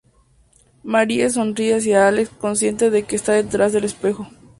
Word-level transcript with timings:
Marie 0.83 1.29
sonríe 1.29 1.75
hacia 1.77 2.05
a 2.05 2.07
Alex, 2.07 2.31
consciente 2.31 2.89
de 2.89 3.03
que 3.05 3.15
está 3.15 3.33
detrás 3.33 3.71
del 3.71 3.83
espejo. 3.83 4.27